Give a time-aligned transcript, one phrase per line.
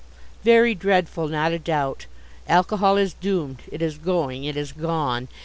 [0.43, 2.07] Very dreadful, not a doubt.
[2.49, 5.27] Alcohol is doomed; it is going it is gone.